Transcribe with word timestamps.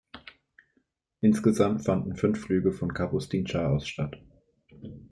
Insgesamt 1.19 1.85
fanden 1.85 2.15
fünf 2.15 2.39
Flüge 2.41 2.71
von 2.71 2.91
Kapustin 2.91 3.45
Jar 3.45 3.69
aus 3.69 3.87
statt. 3.87 4.17